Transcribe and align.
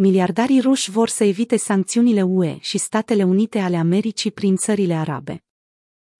Miliardarii 0.00 0.60
ruși 0.60 0.90
vor 0.90 1.08
să 1.08 1.24
evite 1.24 1.56
sancțiunile 1.56 2.22
UE 2.22 2.58
și 2.60 2.78
Statele 2.78 3.22
Unite 3.24 3.58
ale 3.58 3.76
Americii 3.76 4.30
prin 4.30 4.56
țările 4.56 4.94
arabe. 4.94 5.44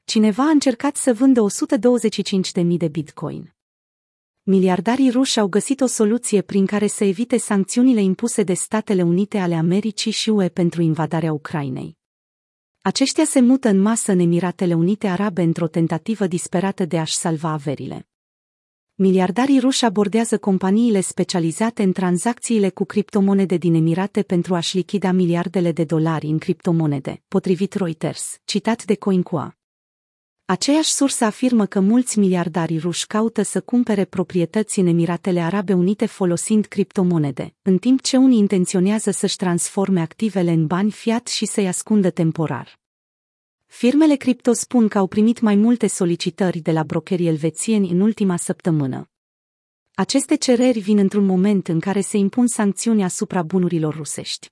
Cineva 0.05 0.43
a 0.43 0.51
încercat 0.51 0.97
să 0.97 1.13
vândă 1.13 1.47
125.000 2.61 2.67
de 2.77 2.89
bitcoin. 2.89 3.55
Miliardarii 4.43 5.11
ruși 5.11 5.39
au 5.39 5.49
găsit 5.49 5.81
o 5.81 5.87
soluție 5.87 6.43
prin 6.43 6.67
care 6.67 6.87
să 6.87 7.05
evite 7.05 7.37
sancțiunile 7.37 8.01
impuse 8.01 8.43
de 8.43 8.55
Statele 8.55 9.03
Unite 9.03 9.39
ale 9.39 9.55
Americii 9.55 10.13
și 10.13 10.31
UE 10.31 10.49
pentru 10.49 10.83
invadarea 10.83 11.33
Ucrainei. 11.33 11.97
Aceștia 12.83 13.25
se 13.25 13.41
mută 13.41 13.69
în 13.69 13.81
masă 13.81 14.13
în 14.13 14.19
Emiratele 14.19 14.75
Unite 14.75 15.07
Arabe 15.07 15.43
într-o 15.43 15.69
tentativă 15.69 16.27
disperată 16.27 16.85
de 16.85 16.99
a-și 16.99 17.17
salva 17.17 17.49
averile 17.49 18.08
miliardarii 19.01 19.59
ruși 19.59 19.85
abordează 19.85 20.39
companiile 20.39 21.01
specializate 21.01 21.83
în 21.83 21.93
tranzacțiile 21.93 22.69
cu 22.69 22.85
criptomonede 22.85 23.57
din 23.57 23.75
Emirate 23.75 24.23
pentru 24.23 24.55
a-și 24.55 24.77
lichida 24.77 25.13
miliardele 25.13 25.73
de 25.73 25.85
dolari 25.85 26.27
în 26.27 26.39
criptomonede, 26.39 27.23
potrivit 27.29 27.75
Reuters, 27.75 28.41
citat 28.45 28.85
de 28.85 28.95
CoinCoa. 28.95 29.57
Aceeași 30.45 30.91
sursă 30.91 31.25
afirmă 31.25 31.67
că 31.67 31.81
mulți 31.81 32.19
miliardari 32.19 32.79
ruși 32.79 33.07
caută 33.07 33.43
să 33.43 33.61
cumpere 33.61 34.05
proprietăți 34.05 34.79
în 34.79 34.87
Emiratele 34.87 35.41
Arabe 35.41 35.73
Unite 35.73 36.07
folosind 36.07 36.65
criptomonede, 36.65 37.55
în 37.63 37.79
timp 37.79 38.03
ce 38.03 38.17
unii 38.17 38.39
intenționează 38.39 39.11
să-și 39.11 39.37
transforme 39.37 40.01
activele 40.01 40.51
în 40.51 40.67
bani 40.67 40.91
fiat 40.91 41.27
și 41.27 41.47
să-i 41.47 41.69
ascundă 41.69 42.11
temporar. 42.11 42.78
Firmele 43.71 44.17
cripto 44.17 44.53
spun 44.53 44.89
că 44.89 44.99
au 44.99 45.07
primit 45.07 45.41
mai 45.41 45.55
multe 45.55 45.87
solicitări 45.87 46.59
de 46.59 46.73
la 46.73 46.83
brokerii 46.83 47.27
elvețieni 47.27 47.91
în 47.91 48.01
ultima 48.01 48.37
săptămână. 48.37 49.11
Aceste 49.95 50.35
cereri 50.37 50.79
vin 50.79 50.99
într-un 50.99 51.25
moment 51.25 51.69
în 51.69 51.81
care 51.81 52.01
se 52.01 52.17
impun 52.17 52.47
sancțiuni 52.47 53.05
asupra 53.05 53.43
bunurilor 53.43 53.95
rusești. 53.95 54.51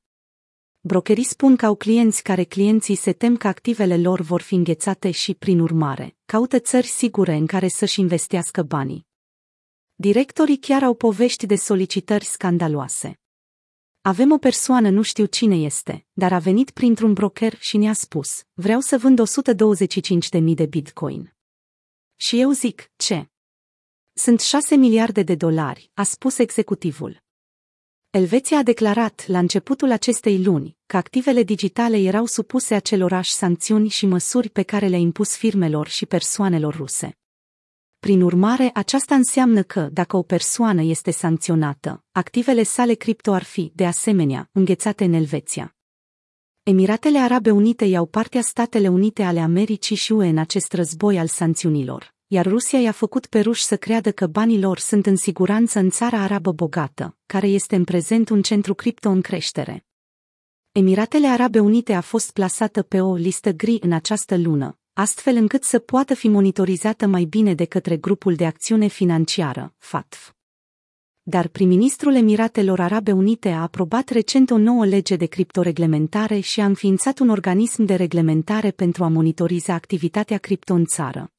Brokerii 0.81 1.25
spun 1.25 1.57
că 1.57 1.67
au 1.67 1.75
clienți 1.75 2.23
care 2.23 2.45
clienții 2.45 2.95
se 2.95 3.13
tem 3.13 3.37
că 3.37 3.49
activele 3.49 3.97
lor 3.97 4.21
vor 4.21 4.41
fi 4.41 4.55
înghețate 4.55 5.11
și, 5.11 5.35
prin 5.35 5.61
urmare, 5.61 6.17
caută 6.25 6.59
țări 6.59 6.87
sigure 6.87 7.35
în 7.35 7.47
care 7.47 7.69
să-și 7.69 8.01
investească 8.01 8.63
banii. 8.63 9.07
Directorii 9.95 10.59
chiar 10.59 10.83
au 10.83 10.95
povești 10.95 11.47
de 11.47 11.57
solicitări 11.57 12.25
scandaloase. 12.25 13.21
Avem 14.07 14.33
o 14.33 14.39
persoană, 14.39 14.89
nu 14.89 15.03
știu 15.03 15.25
cine 15.25 15.57
este, 15.57 16.07
dar 16.13 16.33
a 16.33 16.39
venit 16.39 16.71
printr-un 16.71 17.13
broker 17.13 17.57
și 17.59 17.77
ne-a 17.77 17.93
spus, 17.93 18.43
vreau 18.53 18.81
să 18.81 18.99
vând 18.99 19.21
125.000 20.41 20.55
de 20.55 20.67
bitcoin. 20.67 21.35
Și 22.17 22.41
eu 22.41 22.51
zic, 22.51 22.91
ce? 22.97 23.29
Sunt 24.13 24.41
6 24.41 24.75
miliarde 24.75 25.23
de 25.23 25.35
dolari, 25.35 25.91
a 25.95 26.03
spus 26.03 26.39
executivul. 26.39 27.23
Elveția 28.11 28.59
a 28.59 28.63
declarat 28.63 29.27
la 29.27 29.39
începutul 29.39 29.91
acestei 29.91 30.43
luni 30.43 30.77
că 30.87 30.97
activele 30.97 31.43
digitale 31.43 31.97
erau 31.97 32.27
supuse 32.27 32.75
acelorași 32.75 33.33
sancțiuni 33.33 33.89
și 33.89 34.07
măsuri 34.07 34.51
pe 34.51 34.63
care 34.63 34.87
le-a 34.87 34.99
impus 34.99 35.37
firmelor 35.37 35.89
și 35.89 36.07
persoanelor 36.07 36.75
ruse. 36.75 37.19
Prin 37.99 38.23
urmare, 38.23 38.71
aceasta 38.75 39.15
înseamnă 39.15 39.63
că, 39.63 39.89
dacă 39.93 40.17
o 40.17 40.23
persoană 40.23 40.83
este 40.83 41.11
sancționată, 41.11 42.05
activele 42.13 42.63
sale 42.63 42.95
cripto 42.95 43.33
ar 43.33 43.43
fi, 43.43 43.73
de 43.75 43.87
asemenea, 43.87 44.49
înghețate 44.53 45.05
în 45.05 45.13
Elveția. 45.13 45.77
Emiratele 46.63 47.19
Arabe 47.19 47.51
Unite 47.51 47.85
iau 47.85 48.07
partea 48.07 48.41
Statele 48.41 48.89
Unite 48.89 49.23
ale 49.23 49.41
Americii 49.41 49.97
și 49.97 50.13
UE 50.13 50.29
în 50.29 50.39
acest 50.39 50.73
război 50.73 51.19
al 51.19 51.27
sancțiunilor, 51.27 52.15
iar 52.27 52.47
Rusia 52.47 52.79
i-a 52.79 52.93
făcut 52.93 53.27
pe 53.27 53.41
ruși 53.41 53.65
să 53.65 53.77
creadă 53.77 54.13
că 54.13 54.27
banii 54.27 54.61
lor 54.61 54.79
sunt 54.79 55.07
în 55.07 55.17
siguranță 55.17 55.79
în 55.79 55.91
țara 55.91 56.23
arabă 56.23 56.53
bogată, 56.53 57.17
care 57.27 57.47
este 57.47 57.77
în 57.77 57.85
prezent 57.85 58.29
un 58.29 58.43
centru 58.43 58.75
cripto 58.75 59.09
în 59.09 59.21
creștere. 59.21 59.87
Emiratele 60.73 61.27
Arabe 61.27 61.61
Unite 61.61 61.93
a 61.95 62.01
fost 62.01 62.33
plasată 62.33 62.83
pe 62.83 63.01
o 63.01 63.15
listă 63.15 63.51
gri 63.51 63.79
în 63.81 63.93
această 63.93 64.37
lună, 64.37 64.79
astfel 64.99 65.37
încât 65.37 65.65
să 65.65 65.79
poată 65.79 66.15
fi 66.15 66.29
monitorizată 66.29 67.07
mai 67.07 67.25
bine 67.25 67.55
de 67.55 67.65
către 67.65 67.97
grupul 67.97 68.35
de 68.35 68.47
acțiune 68.47 68.87
financiară, 68.87 69.75
FATF. 69.79 70.33
Dar 71.23 71.49
prim-ministrul 71.49 72.15
Emiratelor 72.15 72.81
Arabe 72.81 73.13
Unite 73.13 73.49
a 73.49 73.63
aprobat 73.63 74.09
recent 74.09 74.51
o 74.51 74.59
nouă 74.59 74.87
lege 74.87 75.17
de 75.17 75.27
criptoreglementare 75.27 76.39
și 76.39 76.61
a 76.61 76.65
înființat 76.65 77.19
un 77.19 77.29
organism 77.29 77.85
de 77.85 77.95
reglementare 77.95 78.71
pentru 78.71 79.05
a 79.05 79.09
monitoriza 79.09 79.75
activitatea 79.75 80.39
cripto 80.39 80.75
în 80.75 80.85
țară. 80.85 81.33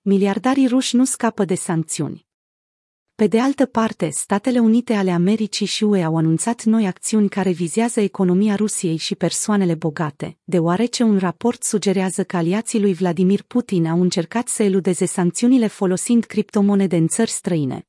Miliardarii 0.00 0.66
ruși 0.66 0.96
nu 0.96 1.04
scapă 1.04 1.44
de 1.44 1.54
sancțiuni. 1.54 2.27
Pe 3.18 3.26
de 3.26 3.40
altă 3.40 3.66
parte, 3.66 4.08
Statele 4.08 4.58
Unite 4.58 4.94
ale 4.94 5.10
Americii 5.10 5.66
și 5.66 5.84
UE 5.84 6.02
au 6.04 6.16
anunțat 6.16 6.64
noi 6.64 6.86
acțiuni 6.86 7.28
care 7.28 7.50
vizează 7.50 8.00
economia 8.00 8.54
Rusiei 8.54 8.96
și 8.96 9.14
persoanele 9.14 9.74
bogate, 9.74 10.38
deoarece 10.44 11.02
un 11.02 11.18
raport 11.18 11.62
sugerează 11.62 12.24
că 12.24 12.36
aliații 12.36 12.80
lui 12.80 12.92
Vladimir 12.92 13.42
Putin 13.42 13.86
au 13.86 14.00
încercat 14.00 14.48
să 14.48 14.62
eludeze 14.62 15.06
sancțiunile 15.06 15.66
folosind 15.66 16.24
criptomonede 16.24 16.96
în 16.96 17.06
țări 17.06 17.30
străine. 17.30 17.86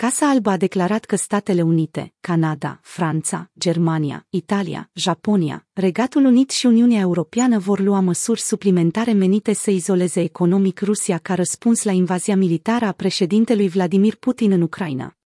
Casa 0.00 0.28
Albă 0.28 0.50
a 0.50 0.56
declarat 0.56 1.04
că 1.04 1.16
Statele 1.16 1.62
Unite, 1.62 2.14
Canada, 2.20 2.80
Franța, 2.82 3.50
Germania, 3.58 4.26
Italia, 4.30 4.90
Japonia, 4.92 5.66
Regatul 5.72 6.24
Unit 6.24 6.50
și 6.50 6.66
Uniunea 6.66 7.00
Europeană 7.00 7.58
vor 7.58 7.80
lua 7.80 8.00
măsuri 8.00 8.40
suplimentare 8.40 9.12
menite 9.12 9.52
să 9.52 9.70
izoleze 9.70 10.20
economic 10.20 10.80
Rusia 10.80 11.18
ca 11.18 11.34
răspuns 11.34 11.82
la 11.82 11.92
invazia 11.92 12.36
militară 12.36 12.84
a 12.84 12.92
președintelui 12.92 13.68
Vladimir 13.68 14.14
Putin 14.14 14.52
în 14.52 14.62
Ucraina. 14.62 15.19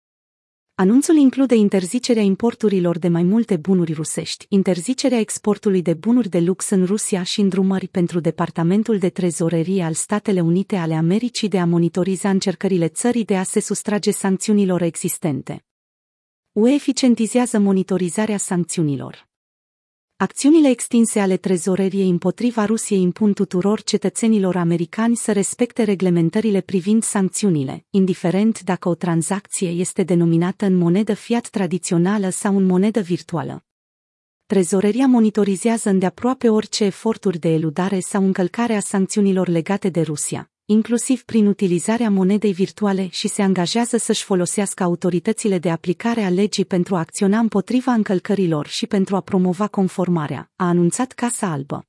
Anunțul 0.82 1.16
include 1.16 1.56
interzicerea 1.56 2.22
importurilor 2.22 3.00
de 3.00 3.08
mai 3.08 3.24
multe 3.24 3.56
bunuri 3.56 3.94
rusești, 3.94 4.46
interzicerea 4.50 5.20
exportului 5.20 5.82
de 5.82 5.94
bunuri 5.94 6.30
de 6.30 6.40
lux 6.40 6.70
în 6.70 6.86
Rusia 6.86 7.24
și 7.24 7.40
îndrumări 7.40 7.88
pentru 7.88 8.20
Departamentul 8.20 8.98
de 8.98 9.10
Trezorerie 9.10 9.84
al 9.84 9.94
Statele 9.94 10.42
Unite 10.42 10.76
ale 10.76 10.94
Americii 10.94 11.48
de 11.48 11.60
a 11.60 11.66
monitoriza 11.66 12.30
încercările 12.30 12.88
țării 12.88 13.26
de 13.26 13.38
a 13.38 13.44
se 13.44 13.60
sustrage 13.60 14.12
sancțiunilor 14.12 14.82
existente. 14.82 15.66
UE 16.52 16.74
eficientizează 16.74 17.60
monitorizarea 17.60 18.38
sancțiunilor. 18.38 19.31
Acțiunile 20.22 20.70
extinse 20.70 21.20
ale 21.20 21.38
trezoreriei 21.38 22.10
împotriva 22.10 22.66
Rusiei 22.66 23.02
impun 23.02 23.34
tuturor 23.34 23.82
cetățenilor 23.82 24.56
americani 24.56 25.16
să 25.16 25.32
respecte 25.32 25.84
reglementările 25.84 26.62
privind 26.62 27.04
sancțiunile, 27.04 27.86
indiferent 27.90 28.62
dacă 28.62 28.90
o 28.90 28.96
tranzacție 28.96 29.70
este 29.70 30.04
denominată 30.04 30.66
în 30.66 30.76
monedă 30.78 31.14
fiat 31.14 31.48
tradițională 31.48 32.30
sau 32.30 32.58
în 32.58 32.64
monedă 32.64 33.00
virtuală. 33.00 33.66
Trezoreria 34.46 35.08
monitorizează 35.08 35.90
îndeaproape 35.90 36.50
orice 36.50 36.84
eforturi 36.84 37.40
de 37.40 37.50
eludare 37.50 38.00
sau 38.00 38.24
încălcare 38.24 38.76
a 38.76 38.80
sancțiunilor 38.80 39.48
legate 39.48 39.90
de 39.90 40.02
Rusia, 40.02 40.51
inclusiv 40.72 41.24
prin 41.24 41.46
utilizarea 41.46 42.10
monedei 42.10 42.52
virtuale 42.52 43.08
și 43.08 43.28
se 43.28 43.42
angajează 43.42 43.98
să-și 43.98 44.24
folosească 44.24 44.84
autoritățile 44.84 45.58
de 45.58 45.70
aplicare 45.70 46.22
a 46.22 46.30
legii 46.30 46.66
pentru 46.66 46.96
a 46.96 47.00
acționa 47.00 47.40
împotriva 47.40 47.92
încălcărilor 47.92 48.68
și 48.68 48.88
pentru 48.88 49.16
a 49.16 49.22
promova 49.22 49.68
conformarea, 49.68 50.52
a 50.56 50.68
anunțat 50.68 51.12
Casa 51.12 51.48
Albă. 51.48 51.86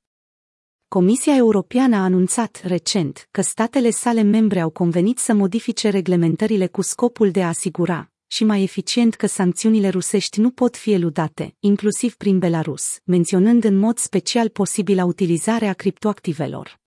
Comisia 0.87 1.35
Europeană 1.35 1.95
a 1.95 2.03
anunțat 2.03 2.61
recent 2.63 3.27
că 3.31 3.41
statele 3.41 3.89
sale 3.89 4.21
membre 4.21 4.59
au 4.59 4.69
convenit 4.69 5.19
să 5.19 5.33
modifice 5.33 5.89
reglementările 5.89 6.67
cu 6.67 6.81
scopul 6.81 7.31
de 7.31 7.43
a 7.43 7.47
asigura, 7.47 8.11
și 8.27 8.43
mai 8.43 8.63
eficient 8.63 9.15
că 9.15 9.27
sancțiunile 9.27 9.89
rusești 9.89 10.39
nu 10.39 10.49
pot 10.49 10.77
fi 10.77 10.91
eludate, 10.91 11.55
inclusiv 11.59 12.15
prin 12.15 12.39
Belarus, 12.39 12.97
menționând 13.03 13.63
în 13.63 13.77
mod 13.77 13.97
special 13.97 14.49
posibila 14.49 15.05
utilizare 15.05 15.67
a 15.67 15.73
criptoactivelor. 15.73 16.81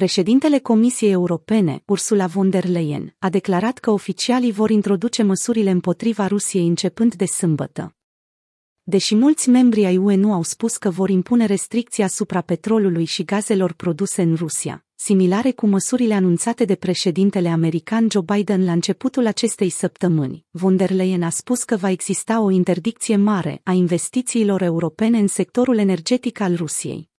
Președintele 0.00 0.58
Comisiei 0.58 1.10
Europene, 1.10 1.82
Ursula 1.86 2.26
von 2.26 2.50
der 2.50 2.68
Leyen, 2.68 3.14
a 3.18 3.28
declarat 3.28 3.78
că 3.78 3.90
oficialii 3.90 4.52
vor 4.52 4.70
introduce 4.70 5.22
măsurile 5.22 5.70
împotriva 5.70 6.26
Rusiei 6.26 6.66
începând 6.66 7.14
de 7.14 7.24
sâmbătă. 7.24 7.96
Deși 8.82 9.14
mulți 9.14 9.48
membri 9.48 9.84
ai 9.84 9.96
UE 9.96 10.14
nu 10.14 10.32
au 10.32 10.42
spus 10.42 10.76
că 10.76 10.90
vor 10.90 11.08
impune 11.08 11.46
restricții 11.46 12.02
asupra 12.02 12.40
petrolului 12.40 13.04
și 13.04 13.24
gazelor 13.24 13.72
produse 13.72 14.22
în 14.22 14.34
Rusia, 14.34 14.84
similare 14.94 15.50
cu 15.50 15.66
măsurile 15.66 16.14
anunțate 16.14 16.64
de 16.64 16.74
președintele 16.74 17.48
american 17.48 18.06
Joe 18.10 18.22
Biden 18.34 18.64
la 18.64 18.72
începutul 18.72 19.26
acestei 19.26 19.68
săptămâni, 19.68 20.46
von 20.50 20.76
der 20.76 20.90
Leyen 20.90 21.22
a 21.22 21.30
spus 21.30 21.62
că 21.64 21.76
va 21.76 21.90
exista 21.90 22.40
o 22.40 22.50
interdicție 22.50 23.16
mare 23.16 23.60
a 23.64 23.72
investițiilor 23.72 24.62
europene 24.62 25.18
în 25.18 25.26
sectorul 25.26 25.78
energetic 25.78 26.40
al 26.40 26.56
Rusiei. 26.56 27.12